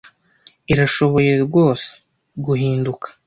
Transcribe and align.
irashoboye 0.71 1.31
rwose 1.45 1.87
guhinduka 2.45 3.07